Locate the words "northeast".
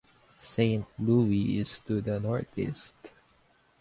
2.19-3.11